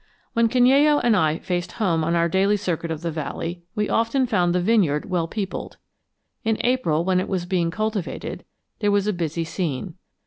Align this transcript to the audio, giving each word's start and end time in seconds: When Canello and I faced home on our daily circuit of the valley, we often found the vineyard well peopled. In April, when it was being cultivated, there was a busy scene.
When 0.33 0.49
Canello 0.49 0.99
and 1.03 1.15
I 1.15 1.37
faced 1.37 1.73
home 1.73 2.03
on 2.03 2.15
our 2.15 2.27
daily 2.27 2.57
circuit 2.57 2.89
of 2.89 3.01
the 3.01 3.11
valley, 3.11 3.61
we 3.75 3.87
often 3.87 4.25
found 4.25 4.55
the 4.55 4.59
vineyard 4.59 5.07
well 5.11 5.27
peopled. 5.27 5.77
In 6.43 6.57
April, 6.61 7.05
when 7.05 7.19
it 7.19 7.29
was 7.29 7.45
being 7.45 7.69
cultivated, 7.69 8.43
there 8.79 8.89
was 8.89 9.05
a 9.05 9.13
busy 9.13 9.43
scene. 9.43 9.93